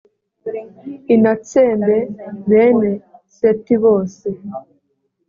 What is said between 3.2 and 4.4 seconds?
seti bose.